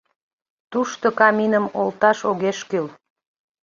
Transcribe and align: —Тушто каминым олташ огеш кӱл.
—Тушто 0.71 1.07
каминым 1.19 1.65
олташ 1.79 2.17
огеш 2.29 2.59
кӱл. 2.69 2.87